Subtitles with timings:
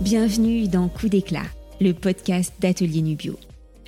[0.00, 1.42] Bienvenue dans Coup d'éclat,
[1.80, 3.36] le podcast d'Atelier Nubio.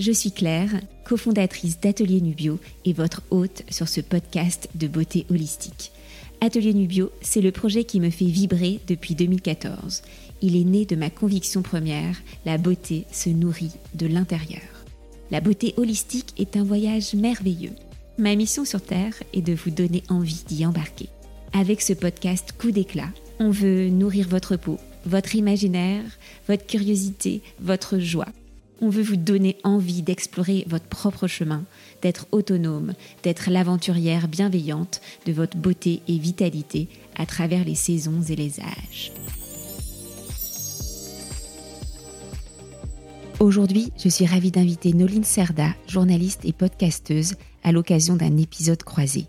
[0.01, 5.93] Je suis Claire, cofondatrice d'Atelier Nubio et votre hôte sur ce podcast de beauté holistique.
[6.41, 10.03] Atelier Nubio, c'est le projet qui me fait vibrer depuis 2014.
[10.43, 14.63] Il est né de ma conviction première, la beauté se nourrit de l'intérieur.
[15.31, 17.77] La beauté holistique est un voyage merveilleux.
[18.19, 21.09] Ma mission sur Terre est de vous donner envie d'y embarquer.
[21.53, 26.05] Avec ce podcast Coup d'éclat, on veut nourrir votre peau, votre imaginaire,
[26.49, 28.29] votre curiosité, votre joie.
[28.83, 31.65] On veut vous donner envie d'explorer votre propre chemin,
[32.01, 38.37] d'être autonome, d'être l'aventurière bienveillante de votre beauté et vitalité à travers les saisons et
[38.37, 39.13] les âges.
[43.39, 49.27] Aujourd'hui, je suis ravie d'inviter Noline Serda, journaliste et podcasteuse, à l'occasion d'un épisode croisé.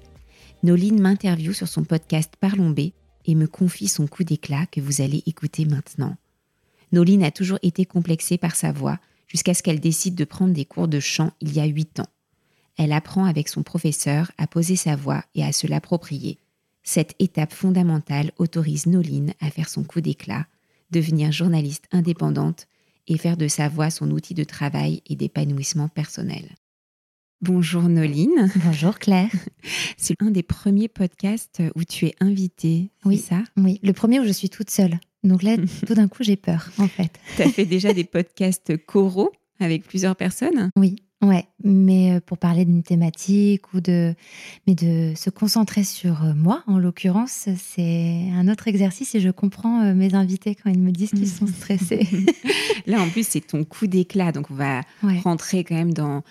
[0.63, 2.91] Noline m'interviewe sur son podcast Parlons B
[3.25, 6.16] et me confie son coup d'éclat que vous allez écouter maintenant.
[6.91, 10.66] Noline a toujours été complexée par sa voix jusqu'à ce qu'elle décide de prendre des
[10.66, 12.09] cours de chant il y a huit ans.
[12.78, 16.38] Elle apprend avec son professeur à poser sa voix et à se l'approprier.
[16.83, 20.47] Cette étape fondamentale autorise Noline à faire son coup d'éclat,
[20.89, 22.67] devenir journaliste indépendante
[23.08, 26.44] et faire de sa voix son outil de travail et d'épanouissement personnel.
[27.42, 28.52] Bonjour Noline.
[28.64, 29.31] Bonjour Claire.
[29.97, 33.42] C'est un des premiers podcasts où tu es invitée, oui, ça?
[33.58, 35.00] Oui, le premier où je suis toute seule.
[35.23, 37.19] Donc là, tout d'un coup, j'ai peur, en fait.
[37.36, 40.69] Tu as fait déjà des podcasts choraux avec plusieurs personnes?
[40.75, 44.14] Oui, ouais, mais euh, pour parler d'une thématique ou de,
[44.67, 49.31] mais de se concentrer sur euh, moi, en l'occurrence, c'est un autre exercice et je
[49.31, 52.08] comprends euh, mes invités quand ils me disent qu'ils sont stressés.
[52.86, 54.81] Là, en plus, c'est ton coup d'éclat, donc on va
[55.23, 56.23] rentrer quand même dans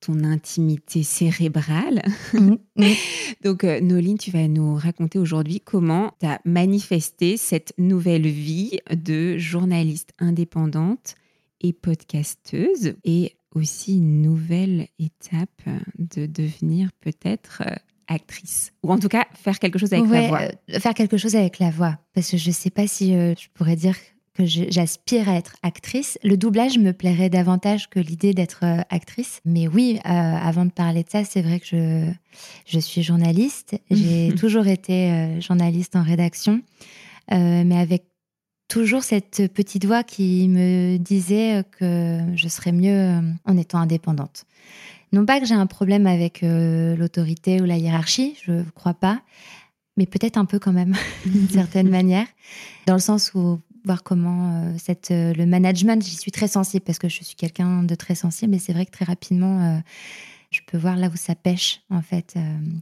[0.00, 2.02] ton intimité cérébrale.
[2.32, 2.84] Mmh, mmh.
[3.44, 8.78] Donc, euh, Noline, tu vas nous raconter aujourd'hui comment tu as manifesté cette nouvelle vie
[8.90, 11.14] de journaliste indépendante
[11.60, 15.62] et podcasteuse et aussi une nouvelle étape
[15.98, 17.74] de devenir peut-être euh,
[18.08, 20.42] actrice ou en tout cas faire quelque chose avec la voix.
[20.42, 23.48] Euh, faire quelque chose avec la voix parce que je ne sais pas si je
[23.54, 23.96] pourrais dire
[24.36, 26.18] que j'aspire à être actrice.
[26.22, 29.40] Le doublage me plairait davantage que l'idée d'être euh, actrice.
[29.44, 32.12] Mais oui, euh, avant de parler de ça, c'est vrai que je,
[32.66, 33.76] je suis journaliste.
[33.90, 36.60] J'ai toujours été euh, journaliste en rédaction,
[37.30, 38.04] mais avec
[38.68, 44.44] toujours cette petite voix qui me disait que je serais mieux en étant indépendante.
[45.12, 49.22] Non pas que j'ai un problème avec l'autorité ou la hiérarchie, je ne crois pas,
[49.96, 50.94] mais peut-être un peu quand même,
[51.26, 52.26] d'une certaine manière,
[52.86, 56.98] dans le sens où voir comment euh, euh, le management, j'y suis très sensible parce
[56.98, 59.78] que je suis quelqu'un de très sensible, mais c'est vrai que très rapidement, euh,
[60.50, 62.34] je peux voir là où ça pêche, en fait,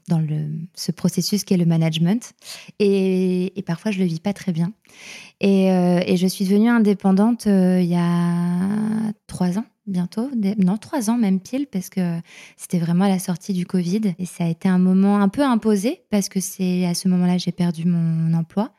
[0.08, 2.32] dans le, ce processus qui est le management.
[2.78, 4.72] Et, parfois, je le vis pas très bien.
[5.40, 5.66] Et
[6.16, 11.66] je suis devenue indépendante il y a trois ans bientôt, non trois ans même pile,
[11.66, 12.20] parce que
[12.56, 16.02] c'était vraiment la sortie du Covid et ça a été un moment un peu imposé
[16.10, 18.72] parce que c'est à ce moment-là j'ai perdu mon emploi.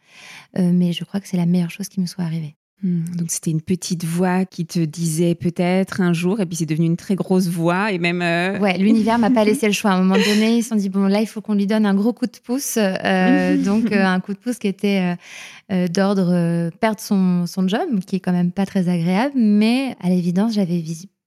[0.57, 2.55] Euh, mais je crois que c'est la meilleure chose qui me soit arrivée.
[2.85, 6.67] Hmm, donc c'était une petite voix qui te disait peut-être un jour, et puis c'est
[6.67, 8.21] devenu une très grosse voix, et même.
[8.21, 9.89] Euh, ouais, l'univers m'a pas laissé le choix.
[9.89, 11.87] À un moment donné, ils se sont dit bon là, il faut qu'on lui donne
[11.87, 15.15] un gros coup de pouce, euh, donc un coup de pouce qui était
[15.89, 20.53] d'ordre perdre son, son job, qui est quand même pas très agréable, mais à l'évidence,
[20.53, 20.77] j'avais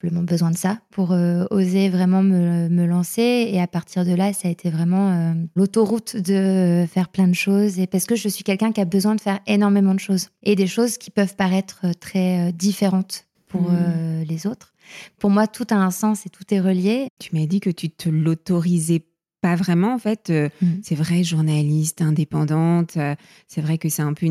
[0.06, 3.48] besoin de ça pour euh, oser vraiment me, me, lancer.
[3.50, 7.34] Et à partir de là, ça a été vraiment euh, l'autoroute de faire plein de
[7.34, 7.78] choses.
[7.78, 10.54] Et parce que je suis quelqu'un qui a besoin de faire énormément de choses et
[10.54, 14.25] des choses qui peuvent paraître très euh, différentes pour mmh.
[14.28, 14.75] les autres.
[15.19, 17.09] Pour moi, tout a un sens et tout est relié.
[17.19, 19.06] Tu m'as dit que tu te l'autorisais
[19.41, 20.30] pas vraiment en fait.
[20.30, 20.66] Mmh.
[20.82, 22.98] C'est vrai, journaliste indépendante.
[23.47, 24.26] c'est vrai que c'est un peu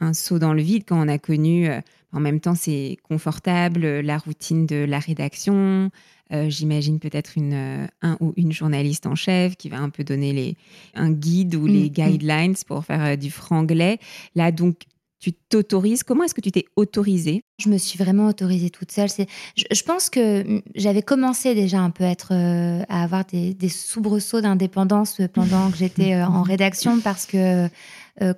[0.00, 1.70] un saut dans le vide quand on a connu
[2.12, 5.90] en même temps, c'est confortable, la routine de la rédaction.
[6.32, 10.04] Euh, j'imagine peut-être une, euh, un ou une journaliste en chef qui va un peu
[10.04, 10.56] donner les,
[10.94, 11.88] un guide ou les mm, mm.
[11.88, 13.98] guidelines pour faire euh, du franglais.
[14.34, 14.82] Là, donc,
[15.20, 16.04] tu t'autorises.
[16.04, 17.42] Comment est-ce que tu t'es autorisée?
[17.58, 19.08] Je me suis vraiment autorisée toute seule.
[19.56, 23.54] Je, je pense que mm, j'avais commencé déjà un peu à, être, à avoir des,
[23.54, 27.68] des soubresauts d'indépendance pendant que j'étais en rédaction parce que euh,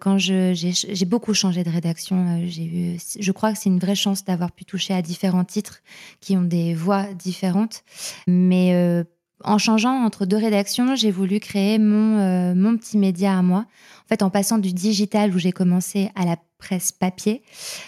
[0.01, 3.95] quand j'ai beaucoup changé de rédaction, euh, j'ai eu, je crois que c'est une vraie
[3.95, 5.81] chance d'avoir pu toucher à différents titres
[6.21, 7.83] qui ont des voix différentes.
[8.27, 9.05] Mais euh,
[9.45, 13.67] en changeant entre deux rédactions, j'ai voulu créer mon, mon petit média à moi.
[14.05, 17.43] En fait, en passant du digital où j'ai commencé à la presse papier.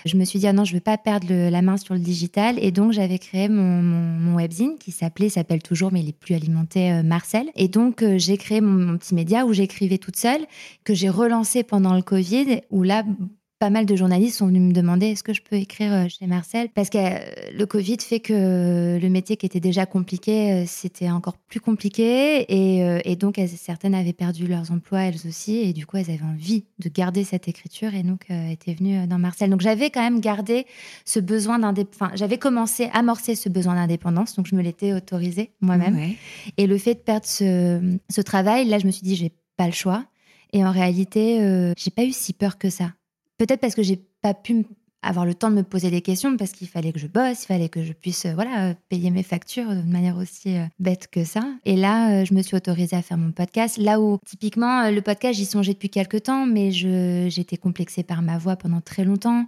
[0.04, 2.00] Je me suis dit, ah non, je ne veux pas perdre la main sur le
[2.00, 2.56] digital.
[2.58, 6.34] Et donc, j'avais créé mon, mon, webzine qui s'appelait, s'appelle toujours, mais il est plus
[6.34, 7.50] alimenté, euh, Marcel.
[7.54, 10.44] Et donc, euh, j'ai créé mon, petit média où j'écrivais toute seule,
[10.84, 13.04] que j'ai relancé pendant le Covid, où là,
[13.62, 16.26] pas mal de journalistes sont venus me demander est-ce que je peux écrire euh, chez
[16.26, 16.68] Marcel?
[16.74, 17.20] Parce que euh,
[17.56, 22.44] le Covid fait que le métier qui était déjà compliqué, euh, c'était encore plus compliqué
[22.48, 26.64] et, donc certaines avaient perdu leurs emplois elles aussi et du coup elles avaient envie
[26.80, 29.48] de garder cette écriture et donc étaient venues dans Marcel.
[29.48, 30.66] Donc j'avais quand même gardé
[31.04, 34.92] ce besoin d'indépendance, enfin j'avais commencé à amorcer ce besoin d'indépendance donc je me l'étais
[34.92, 36.14] autorisé moi-même.
[36.56, 39.66] Et le fait de perdre ce, ce travail, là je me suis dit j'ai pas
[39.66, 40.04] le choix.
[40.52, 42.90] Et en réalité j'ai pas eu si peur que ça
[43.38, 44.64] Peut-être parce que j'ai pas pu
[45.02, 47.46] avoir le temps de me poser des questions parce qu'il fallait que je bosse, il
[47.46, 51.08] fallait que je puisse euh, voilà euh, payer mes factures de manière aussi euh, bête
[51.10, 51.42] que ça.
[51.64, 53.78] Et là, je me suis autorisée à faire mon podcast.
[53.78, 58.38] Là où typiquement le podcast, j'y songeais depuis quelques temps, mais j'étais complexée par ma
[58.38, 59.46] voix pendant très longtemps.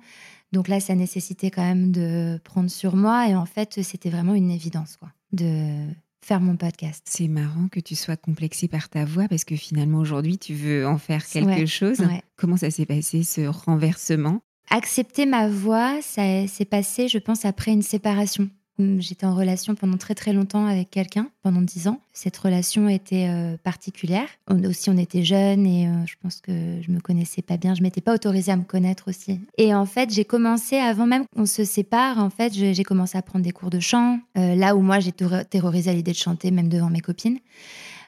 [0.52, 3.28] Donc là, ça nécessitait quand même de prendre sur moi.
[3.28, 5.86] Et en fait, c'était vraiment une évidence quoi, de
[6.24, 7.04] faire mon podcast.
[7.08, 10.86] C'est marrant que tu sois complexée par ta voix parce que finalement aujourd'hui tu veux
[10.86, 11.98] en faire quelque chose.
[12.36, 14.40] Comment ça s'est passé ce renversement?
[14.70, 18.48] Accepter ma voix, ça s'est passé, je pense, après une séparation.
[18.80, 22.00] Hum, j'étais en relation pendant très très longtemps avec quelqu'un, pendant dix ans.
[22.12, 24.26] Cette relation était euh, particulière.
[24.50, 27.76] Aussi, on était jeunes et euh, je pense que je me connaissais pas bien.
[27.76, 29.38] Je m'étais pas autorisée à me connaître aussi.
[29.58, 33.22] Et en fait, j'ai commencé, avant même qu'on se sépare, en fait, j'ai commencé à
[33.22, 34.18] prendre des cours de chant.
[34.36, 37.38] Euh, là où moi, j'ai terrorisé à l'idée de chanter, même devant mes copines.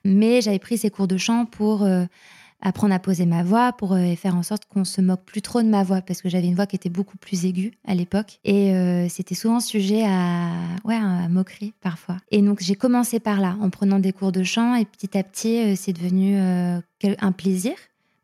[0.05, 1.87] Mais j'avais pris ces cours de chant pour
[2.61, 5.63] apprendre à poser ma voix pour euh, faire en sorte qu'on se moque plus trop
[5.63, 8.41] de ma voix parce que j'avais une voix qui était beaucoup plus aiguë à l'époque
[8.45, 10.51] et euh, c'était souvent sujet à
[10.85, 14.43] ouais à moquerie parfois et donc j'ai commencé par là en prenant des cours de
[14.43, 17.75] chant et petit à petit euh, c'est devenu un plaisir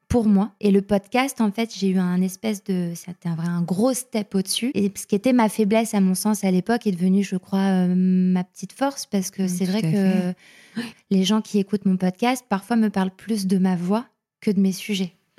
[0.08, 0.52] pour moi.
[0.60, 2.92] Et le podcast, en fait, j'ai eu un espèce de.
[2.94, 4.70] C'était un vrai un gros step au-dessus.
[4.74, 7.86] Et ce qui était ma faiblesse, à mon sens, à l'époque, est devenu, je crois,
[7.86, 9.06] ma petite force.
[9.06, 10.34] Parce que c'est vrai que
[11.10, 14.04] les gens qui écoutent mon podcast, parfois me parlent plus de ma voix
[14.42, 15.14] que de mes sujets.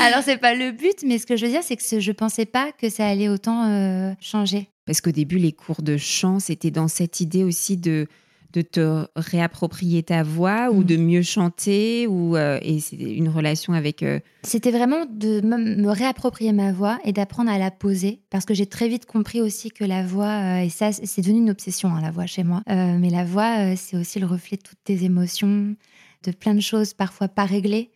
[0.00, 2.44] Alors c'est pas le but, mais ce que je veux dire, c'est que je pensais
[2.44, 4.68] pas que ça allait autant euh, changer.
[4.84, 8.06] Parce qu'au début, les cours de chant, c'était dans cette idée aussi de
[8.54, 10.84] de te réapproprier ta voix ou mm.
[10.84, 15.90] de mieux chanter ou euh, et c'est une relation avec euh, c'était vraiment de me
[15.90, 19.70] réapproprier ma voix et d'apprendre à la poser parce que j'ai très vite compris aussi
[19.70, 23.10] que la voix et ça c'est devenu une obsession hein, la voix chez moi mais
[23.10, 25.76] la voix c'est aussi le reflet de toutes tes émotions
[26.24, 27.90] de plein de choses parfois pas réglées.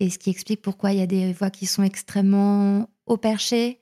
[0.00, 3.80] Et ce qui explique pourquoi il y a des voix qui sont extrêmement haut perchées.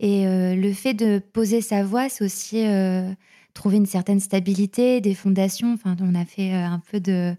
[0.00, 3.12] Et euh, le fait de poser sa voix, c'est aussi euh,
[3.54, 5.72] trouver une certaine stabilité, des fondations.
[5.74, 7.34] Enfin, on a fait euh, un peu de,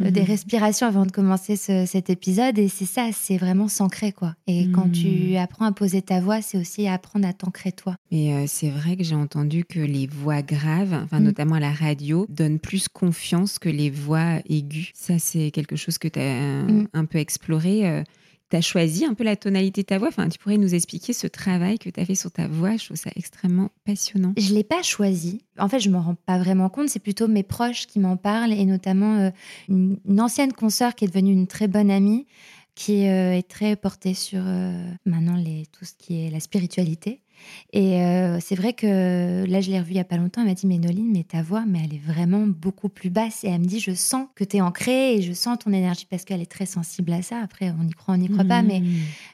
[0.00, 2.58] des respirations avant de commencer cet épisode.
[2.58, 4.34] Et c'est ça, c'est vraiment s'ancrer, quoi.
[4.46, 5.36] Et quand tu hmm.
[5.36, 7.96] apprends à poser ta voix, c'est aussi apprendre à t'ancrer toi.
[8.10, 11.24] Et euh, c'est vrai que j'ai entendu que les voix graves, enfin, hmm.
[11.24, 14.90] notamment à la radio, donnent plus confiance que les voix aiguës.
[14.94, 16.88] Ça, c'est quelque chose que tu as hmm.
[16.92, 18.04] un peu exploré
[18.54, 20.08] tu as choisi un peu la tonalité de ta voix.
[20.08, 22.76] Enfin, tu pourrais nous expliquer ce travail que tu as fait sur ta voix.
[22.76, 24.32] Je trouve ça extrêmement passionnant.
[24.36, 25.42] Je ne l'ai pas choisi.
[25.58, 26.88] En fait, je ne m'en rends pas vraiment compte.
[26.88, 29.30] C'est plutôt mes proches qui m'en parlent et notamment euh,
[29.68, 32.26] une, ancienne consoeur qui est devenue une très bonne amie
[32.76, 35.42] qui euh, est très portée sur euh, maintenant
[35.72, 37.23] tout ce qui est la spiritualité.
[37.72, 40.42] Et euh, c'est vrai que là, je l'ai revue il n'y a pas longtemps.
[40.42, 43.44] Elle m'a dit Mais Noline, mais ta voix, mais elle est vraiment beaucoup plus basse.
[43.44, 46.06] Et elle me dit Je sens que tu es ancrée et je sens ton énergie
[46.08, 47.40] parce qu'elle est très sensible à ça.
[47.42, 48.62] Après, on y croit, on n'y croit pas.
[48.62, 48.86] Mais, mmh.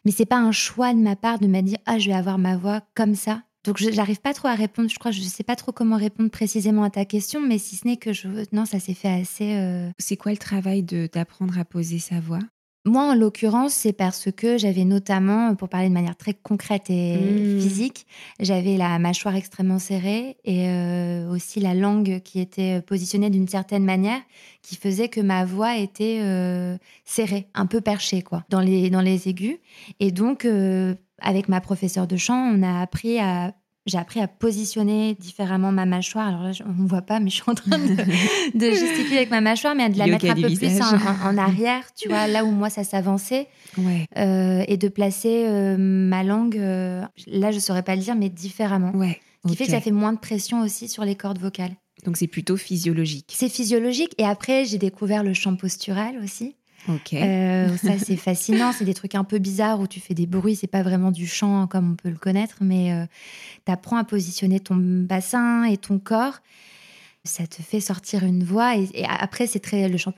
[0.04, 2.38] mais c'est pas un choix de ma part de me dire Ah, je vais avoir
[2.38, 3.42] ma voix comme ça.
[3.64, 4.88] Donc, je n'arrive pas trop à répondre.
[4.88, 7.76] Je crois, je ne sais pas trop comment répondre précisément à ta question, mais si
[7.76, 8.28] ce n'est que je.
[8.52, 9.54] Non, ça s'est fait assez.
[9.54, 12.40] Euh, c'est quoi le travail d'apprendre à poser sa voix?
[12.86, 17.16] Moi, en l'occurrence, c'est parce que j'avais notamment, pour parler de manière très concrète et
[17.16, 17.60] mmh.
[17.60, 18.06] physique,
[18.40, 23.84] j'avais la mâchoire extrêmement serrée et euh, aussi la langue qui était positionnée d'une certaine
[23.84, 24.20] manière,
[24.62, 29.02] qui faisait que ma voix était euh, serrée, un peu perchée, quoi, dans les, dans
[29.02, 29.58] les aigus.
[30.00, 33.52] Et donc, euh, avec ma professeure de chant, on a appris à
[33.86, 36.28] j'ai appris à positionner différemment ma mâchoire.
[36.28, 37.96] Alors là, on ne voit pas, mais je suis en train de,
[38.60, 40.80] gesticuler avec ma mâchoire, mais de la mettre un peu plus
[41.24, 43.48] en, arrière, tu vois, là où moi ça s'avançait.
[44.18, 48.14] Euh, et de placer euh, ma langue, euh, là je ne saurais pas le dire,
[48.14, 48.92] mais différemment.
[48.92, 49.20] Ouais.
[49.44, 51.74] Ce qui fait que ça fait moins de pression aussi sur les cordes vocales.
[52.04, 53.32] Donc c'est plutôt physiologique.
[53.34, 54.14] C'est physiologique.
[54.18, 56.56] Et après, j'ai découvert le chant postural aussi.
[56.88, 58.72] Euh, ça, c'est fascinant.
[58.72, 60.56] C'est des trucs un peu bizarres où tu fais des bruits.
[60.56, 63.06] C'est pas vraiment du chant comme on peut le connaître, mais euh,
[63.66, 66.38] tu apprends à positionner ton bassin et ton corps.
[67.24, 68.76] Ça te fait sortir une voix.
[68.76, 70.12] Et, après, c'est très le chant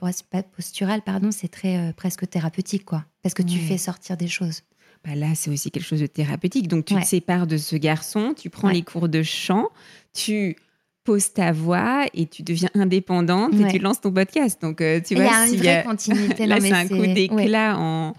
[0.54, 4.62] postural, pardon, c'est très euh, presque thérapeutique, quoi, parce que tu fais sortir des choses.
[5.04, 6.68] Bah là, c'est aussi quelque chose de thérapeutique.
[6.68, 9.68] Donc, tu te sépares de ce garçon, tu prends les cours de chant,
[10.12, 10.56] tu
[11.04, 14.60] poses ta voix et tu deviens indépendante et tu lances ton podcast.
[14.62, 16.46] Donc, euh, tu vois, il y a une vraie continuité.
[16.46, 18.14] Là, c'est un coup d'éclat en,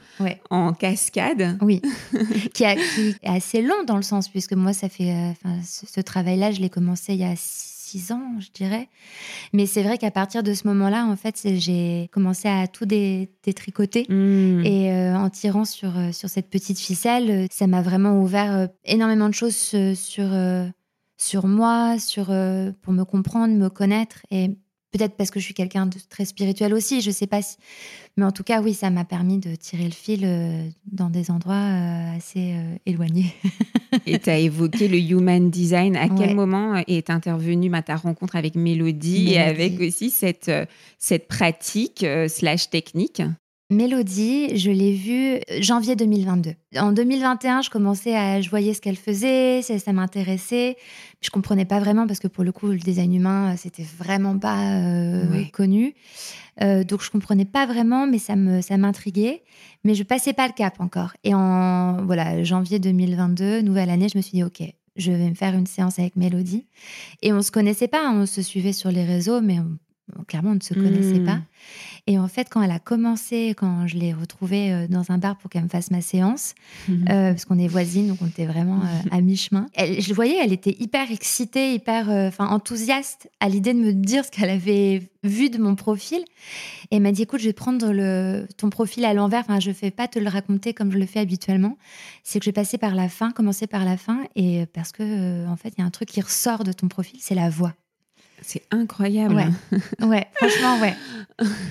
[0.49, 1.57] en cascade.
[1.61, 1.81] Oui,
[2.53, 2.77] qui, est
[3.23, 5.11] assez long dans le sens, puisque moi, ça fait.
[5.11, 7.35] Euh, ce, ce travail-là, je l'ai commencé il y a
[8.09, 8.89] ans, je dirais.
[9.53, 14.07] Mais c'est vrai qu'à partir de ce moment-là, en fait, j'ai commencé à tout détricoter.
[14.09, 14.65] Mmh.
[14.65, 19.35] Et euh, en tirant sur, sur cette petite ficelle, ça m'a vraiment ouvert énormément de
[19.35, 20.25] choses sur,
[21.17, 22.25] sur moi, sur,
[22.81, 24.21] pour me comprendre, me connaître.
[24.31, 24.57] Et
[24.93, 27.57] Peut-être parce que je suis quelqu'un de très spirituel aussi, je sais pas si.
[28.15, 31.31] Mais en tout cas, oui, ça m'a permis de tirer le fil euh, dans des
[31.31, 33.33] endroits euh, assez euh, éloignés.
[34.05, 35.97] et tu as évoqué le human design.
[35.97, 40.51] À quel moment est intervenue ma ta rencontre avec Mélodie, et avec aussi cette,
[40.99, 43.23] cette pratique slash technique?
[43.73, 46.53] Mélodie, je l'ai vue euh, janvier 2022.
[46.77, 50.77] En 2021, je commençais à, je voyais ce qu'elle faisait, ça, m'intéressait.
[51.21, 54.37] Je comprenais pas vraiment parce que pour le coup, le design humain, euh, c'était vraiment
[54.37, 55.93] pas euh, connu.
[56.59, 59.43] donc je comprenais pas vraiment, mais ça me, ça m'intriguait.
[59.83, 61.13] Mais je passais pas le cap encore.
[61.23, 64.63] Et en voilà, janvier 2022, nouvelle année, je me suis dit ok,
[64.95, 66.65] je vais me faire une séance avec Mélodie.
[67.21, 69.57] Et on se connaissait pas, on se suivait sur les réseaux, mais
[70.27, 71.25] clairement, on ne se connaissait hmm.
[71.25, 71.39] pas.
[72.05, 75.37] Et en fait, quand elle a commencé, quand je l'ai retrouvée euh, dans un bar
[75.37, 76.53] pour qu'elle me fasse ma séance,
[76.89, 77.05] hmm.
[77.09, 80.51] euh, parce qu'on est voisines, donc on était vraiment euh, à mi-chemin, je voyais, elle
[80.51, 85.49] était hyper excitée, hyper enfin enthousiaste à l'idée de me dire ce qu'elle avait vu
[85.49, 86.25] de mon profil.
[86.91, 89.39] Et elle m'a dit, écoute, je vais prendre le, ton profil à l'envers.
[89.39, 91.77] Enfin, je ne vais pas te le raconter comme je le fais habituellement.
[92.23, 94.19] C'est que je vais passer par la fin, commencer par la fin.
[94.35, 97.19] Et parce que, en fait, il y a un truc qui ressort de ton profil,
[97.21, 97.73] c'est la voix.
[98.43, 99.35] C'est incroyable.
[100.01, 100.27] Ouais.
[100.35, 100.93] franchement, ouais.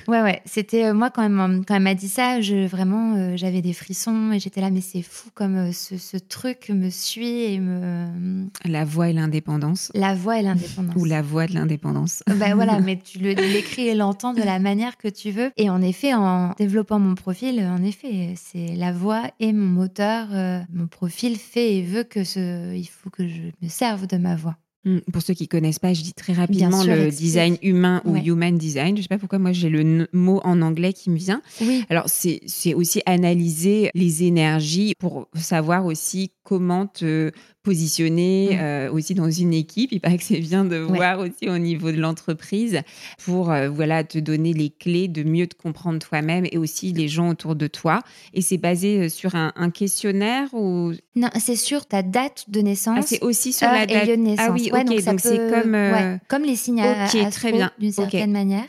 [0.09, 0.43] Ouais, ouais.
[0.45, 3.73] C'était euh, moi quand elle, quand elle m'a dit ça, je vraiment euh, j'avais des
[3.73, 8.49] frissons et j'étais là, mais c'est fou comme euh, ce, truc me suit et me.
[8.64, 9.91] La voix et l'indépendance.
[9.95, 10.97] La voix et l'indépendance.
[10.97, 12.23] Ou la voix de l'indépendance.
[12.37, 15.50] Ben voilà, mais tu l'écris et l'entends de la manière que tu veux.
[15.57, 20.29] Et en effet, en développant mon profil, en effet, c'est la voix et mon moteur.
[20.73, 24.37] mon profil fait et veut que ce, il faut que je me serve de ma
[24.37, 24.57] voix.
[24.85, 24.99] Mm.
[25.12, 28.97] Pour ceux qui connaissent pas, je dis très rapidement le design humain ou human design.
[28.97, 31.43] Je sais pas pourquoi moi j'ai le mot en anglais qui me vient.
[31.61, 31.85] Oui.
[31.89, 37.31] Alors c'est aussi analyser les énergies pour savoir aussi comment te
[37.63, 39.93] positionner euh, aussi dans une équipe.
[39.93, 42.81] Il paraît que c'est bien de voir aussi au niveau de l'entreprise
[43.25, 47.09] pour euh, voilà te donner les clés de mieux te comprendre toi-même et aussi les
[47.09, 48.01] gens autour de toi.
[48.35, 50.93] Et c'est basé euh, sur un, questionnaire ou?
[51.15, 52.99] Non, c'est sur ta date de naissance.
[52.99, 54.09] Ah, c'est aussi sur la date.
[54.09, 54.47] de naissance.
[54.49, 55.05] Ah oui, ok.
[55.05, 57.71] donc, c'est comme comme les signes okay, très bien.
[57.79, 58.65] d'une certaine manière.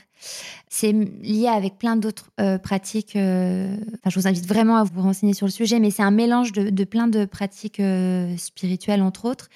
[0.76, 3.16] C'est lié avec plein d'autres euh, pratiques.
[3.16, 6.10] Euh, enfin, je vous invite vraiment à vous renseigner sur le sujet, mais c'est un
[6.10, 9.50] mélange de, plein de pratiques euh, spirituelles, entre autres.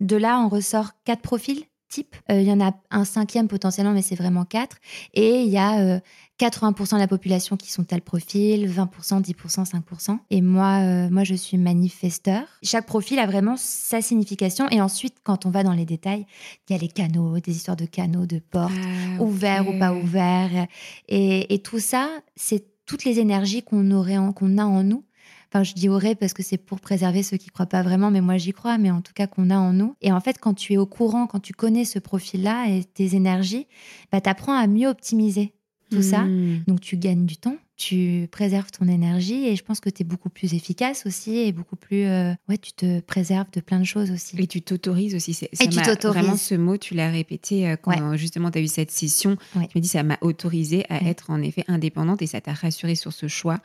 [0.00, 2.16] De là, on ressort quatre profils types.
[2.30, 4.78] Il y en a un cinquième potentiellement, mais c'est vraiment quatre.
[5.12, 6.00] Et il y a
[6.42, 10.18] 80% de la population qui sont tel profil, 20%, 10%, 5%.
[10.30, 12.42] Et moi, euh, moi, je suis manifesteur.
[12.64, 14.68] Chaque profil a vraiment sa signification.
[14.70, 16.26] Et ensuite, quand on va dans les détails,
[16.68, 19.94] il y a les canaux, des histoires de canaux, de portes, ah, ouverts ou pas
[19.94, 20.66] ouverts.
[21.08, 25.04] Et, tout ça, c'est toutes les énergies qu'on aurait, qu'on a en nous.
[25.48, 28.22] Enfin, je dis aurait parce que c'est pour préserver ceux qui croient pas vraiment, mais
[28.22, 29.94] moi j'y crois, mais en tout cas qu'on a en nous.
[30.00, 33.14] Et en fait, quand tu es au courant, quand tu connais ce profil-là et tes
[33.14, 33.66] énergies,
[34.10, 35.52] bah, tu apprends à mieux optimiser
[35.92, 36.24] tout ça.
[36.24, 36.62] Hmm.
[36.66, 40.04] Donc tu gagnes du temps, tu préserves ton énergie et je pense que tu es
[40.04, 42.04] beaucoup plus efficace aussi et beaucoup plus...
[42.04, 44.36] Euh, ouais, tu te préserves de plein de choses aussi.
[44.40, 45.36] Et tu t'autorises aussi.
[45.42, 46.22] et tu t'autorises.
[46.22, 49.36] Vraiment, ce mot, tu l'as répété euh, quand justement tu as eu cette session.
[49.54, 52.94] Tu me dis, ça m'a autorisé à être en effet indépendante et ça t'a rassuré
[52.94, 53.58] sur ce choix.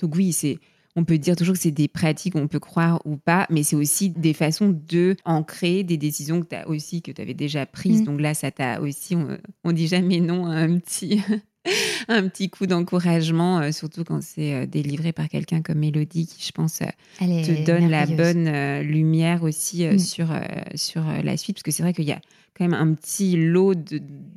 [0.00, 0.58] Donc oui, c'est
[0.98, 3.76] on peut dire toujours que c'est des pratiques, on peut croire ou pas, mais c'est
[3.76, 7.66] aussi des façons de ancrer des décisions que tu as aussi, que tu avais déjà
[7.66, 8.02] prises.
[8.02, 8.04] Mm.
[8.04, 11.22] Donc là, ça t'a aussi, on, on, dit jamais non à un petit,
[12.08, 16.44] un petit coup d'encouragement, euh, surtout quand c'est euh, délivré par quelqu'un comme Mélodie, qui,
[16.44, 16.86] je pense, euh,
[17.18, 19.98] te donne la bonne lumière aussi mm.
[19.98, 20.28] sur,
[20.74, 21.56] sur la suite.
[21.56, 22.20] Parce que c'est vrai qu'il y a
[22.56, 23.74] quand même un petit lot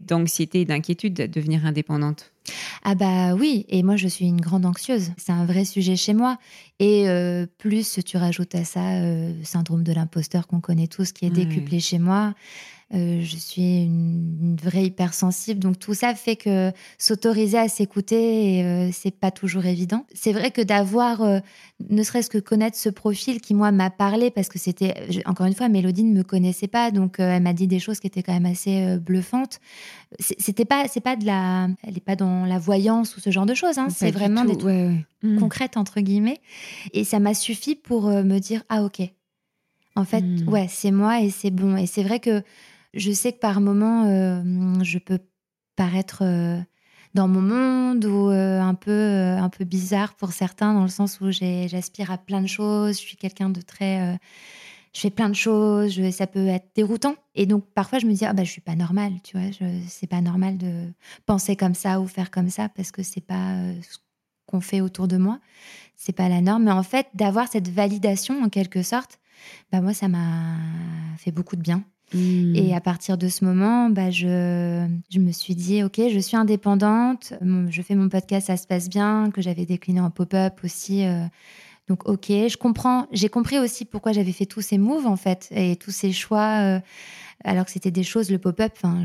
[0.07, 2.31] d'anxiété et d'inquiétude de devenir indépendante.
[2.83, 5.11] Ah bah oui, et moi je suis une grande anxieuse.
[5.17, 6.37] C'est un vrai sujet chez moi.
[6.79, 7.05] Et
[7.57, 11.79] plus tu rajoutes à ça le syndrome de l'imposteur qu'on connaît tous, qui est décuplé
[11.79, 12.35] chez moi.
[12.93, 18.89] Euh, je suis une, vraie hypersensible, donc tout ça fait que s'autoriser à s'écouter, euh,
[18.91, 20.05] c'est pas toujours évident.
[20.13, 21.39] C'est vrai que d'avoir, euh,
[21.89, 24.93] ne serait-ce que connaître ce profil qui moi m'a parlé, parce que c'était
[25.25, 28.07] encore une fois, Mélodie ne me connaissait pas, donc elle m'a dit des choses qui
[28.07, 29.59] étaient quand même assez bluffantes.
[30.19, 33.45] C'était pas, c'est pas de la, elle est pas dans la voyance ou ce genre
[33.45, 33.77] de choses.
[33.77, 33.87] Hein.
[33.89, 35.37] c'est vraiment des trucs mmh.
[35.39, 36.41] concrètes entre guillemets,
[36.93, 39.01] et ça m'a suffi pour me dire ah ok.
[39.95, 40.47] En fait, mmh.
[40.49, 41.75] ouais, c'est moi et c'est bon.
[41.75, 42.43] Et c'est vrai que
[42.93, 44.05] Je sais que par moments,
[44.83, 45.19] je peux
[45.75, 46.23] paraître
[47.13, 51.31] dans mon monde ou un peu un peu bizarre pour certains dans le sens où
[51.31, 52.97] j'aspire à plein de choses.
[52.97, 54.19] Je suis quelqu'un de très
[54.93, 57.15] je fais plein de choses, ça peut être déroutant.
[57.35, 59.49] Et donc parfois je me dis ah bah je suis pas normale, tu vois,
[59.87, 60.91] c'est pas normal de
[61.25, 63.97] penser comme ça ou faire comme ça parce que c'est pas euh, ce
[64.47, 65.39] qu'on fait autour de moi,
[65.95, 66.63] c'est pas la norme.
[66.65, 69.19] Mais en fait d'avoir cette validation en quelque sorte,
[69.71, 70.57] bah moi ça m'a
[71.17, 71.83] fait beaucoup de bien.
[72.13, 72.55] Hmm.
[72.55, 76.35] Et à partir de ce moment, bah je, je me suis dit, OK, je suis
[76.37, 77.33] indépendante,
[77.69, 81.05] je fais mon podcast, ça se passe bien, que j'avais décliné en pop-up aussi.
[81.05, 81.23] Euh,
[81.87, 83.07] donc, ok, je comprends.
[83.11, 86.61] J'ai compris aussi pourquoi j'avais fait tous ces moves, en fait, et tous ces choix,
[86.61, 86.79] euh,
[87.43, 89.03] alors que c'était des choses, le pop-up, enfin,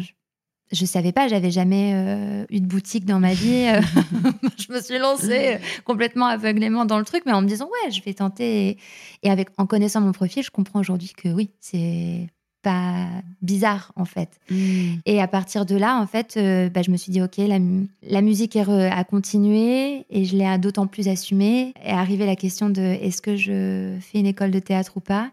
[0.70, 3.66] je, ne savais pas, j'avais jamais euh, eu de boutique dans ma vie.
[3.66, 3.80] Euh,
[4.58, 8.02] je me suis lancée complètement aveuglément dans le truc, mais en me disant, ouais, je
[8.02, 8.78] vais tenter.
[9.22, 12.28] et avec, en connaissant mon profil, je comprends aujourd'hui que oui, c'est
[12.62, 13.06] pas
[13.42, 14.38] bizarre en fait.
[14.50, 14.94] Hmm.
[15.06, 17.58] Et à partir de là, en fait, euh, bah, je me suis dit ok, la,
[18.02, 21.75] la musique est a continué et je l'ai d'autant plus assumé.
[21.84, 25.30] Et arrivé la question de est-ce que je fais une école de théâtre ou pas?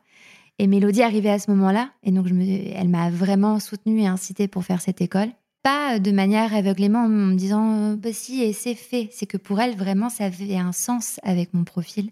[0.59, 2.43] Et Mélodie arrivait à ce moment-là et donc je me,
[2.75, 5.29] elle m'a vraiment soutenue et incitée pour faire cette école.
[5.63, 9.09] Pas de manière aveuglément en me disant bah si et c'est fait.
[9.11, 12.11] C'est que pour elle vraiment ça avait un sens avec mon profil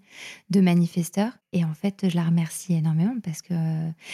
[0.49, 1.31] de manifesteur.
[1.51, 3.53] Et en fait je la remercie énormément parce que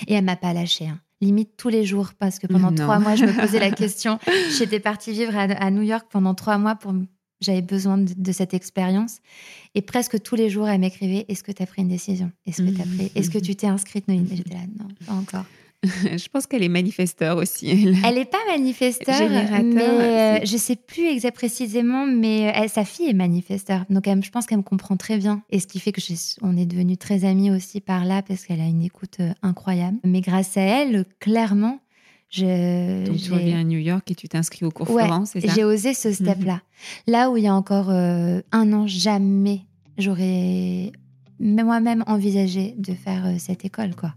[0.08, 0.88] et elle m'a pas lâché.
[0.88, 4.20] Hein limite tous les jours parce que pendant trois mois, je me posais la question.
[4.58, 6.94] J'étais partie vivre à, New York pendant trois mois pour
[7.40, 9.20] j'avais besoin de, cette expérience
[9.76, 12.32] et presque tous les jours elle m'écrivait est-ce que tu as pris une décision?
[12.48, 14.38] Est-ce que tu as pris est-ce que tu t'es inscrite Noémie?
[14.38, 15.46] J'étais là non pas encore
[16.18, 17.70] je pense qu'elle est manifesteur aussi.
[18.04, 19.30] Elle n'est pas manifesteur,
[19.64, 23.86] mais euh, je sais plus exact précisément, mais euh, sa fille est manifesteur.
[23.90, 25.42] Donc je pense qu'elle me comprend très bien.
[25.50, 26.02] Et ce qui fait que
[26.42, 29.98] on est devenus très amis aussi par là, parce qu'elle a une écoute euh, incroyable.
[30.04, 31.80] Mais grâce à elle, clairement,
[32.30, 35.54] je, Donc tu reviens à New York et tu t'inscris au cours Florence, c'est ça?
[35.54, 36.14] J'ai osé ce mhm.
[36.14, 36.62] step-là.
[37.08, 39.62] Là où il y a encore un an, jamais
[39.98, 40.92] j'aurais
[41.40, 44.14] moi-même envisagé de faire cette école, quoi.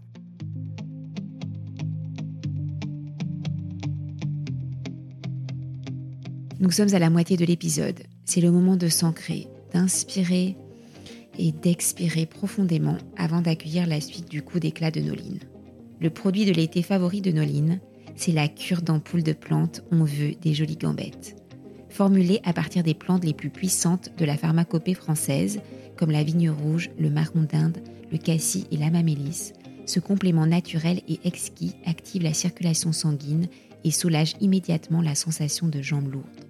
[6.61, 8.03] Nous sommes à la moitié de l'épisode.
[8.23, 10.55] C'est le moment de s'ancrer, d'inspirer
[11.39, 15.39] et d'expirer profondément avant d'accueillir la suite du coup d'éclat de Noline.
[15.99, 17.79] Le produit de l'été favori de Noline,
[18.15, 21.35] c'est la cure d'ampoule de plantes On veut des jolies gambettes.
[21.89, 25.61] Formulée à partir des plantes les plus puissantes de la pharmacopée française,
[25.97, 27.79] comme la vigne rouge, le marron d'Inde,
[28.11, 29.53] le cassis et l'amamélis,
[29.87, 33.47] ce complément naturel et exquis active la circulation sanguine
[33.83, 36.40] et soulage immédiatement la sensation de jambes lourdes